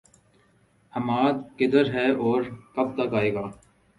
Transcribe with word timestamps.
حماد، 0.93 1.33
کدھر 1.57 1.93
ہے 1.93 2.09
اور 2.23 2.41
کب 2.75 2.87
تک 2.95 3.13
آئے 3.13 3.33
گا؟ 3.33 3.45